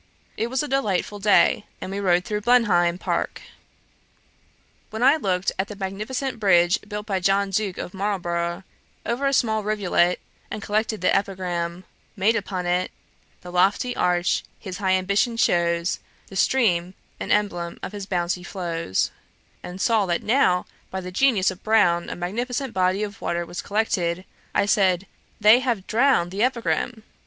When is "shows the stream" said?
15.37-16.95